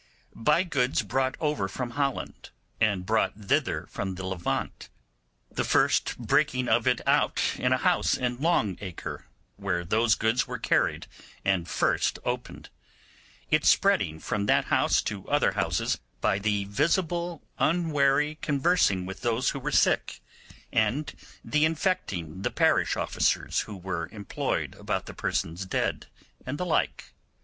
by 0.33 0.63
goods 0.63 1.03
brought 1.03 1.37
over 1.39 1.67
from 1.67 1.91
Holland, 1.91 2.49
and 2.79 3.05
brought 3.05 3.37
thither 3.39 3.85
from 3.87 4.15
the 4.15 4.25
Levant; 4.25 4.89
the 5.51 5.63
first 5.63 6.17
breaking 6.17 6.67
of 6.67 6.87
it 6.87 7.01
out 7.07 7.53
in 7.59 7.71
a 7.71 7.77
house 7.77 8.17
in 8.17 8.41
Long 8.41 8.79
Acre 8.81 9.27
where 9.57 9.85
those 9.85 10.15
goods 10.15 10.47
were 10.47 10.57
carried 10.57 11.05
and 11.45 11.69
first 11.69 12.17
opened; 12.25 12.69
its 13.51 13.69
spreading 13.69 14.19
from 14.19 14.47
that 14.47 14.65
house 14.65 15.03
to 15.03 15.27
other 15.29 15.51
houses 15.51 15.99
by 16.19 16.39
the 16.39 16.63
visible 16.65 17.43
unwary 17.59 18.39
conversing 18.41 19.05
with 19.05 19.21
those 19.21 19.51
who 19.51 19.59
were 19.59 19.71
sick; 19.71 20.19
and 20.73 21.13
the 21.45 21.63
infecting 21.63 22.41
the 22.41 22.49
parish 22.49 22.95
officers 22.97 23.59
who 23.59 23.77
were 23.77 24.09
employed 24.11 24.73
about 24.79 25.05
the 25.05 25.13
persons 25.13 25.63
dead, 25.67 26.07
and 26.43 26.57
the 26.57 26.65
like. 26.65 27.13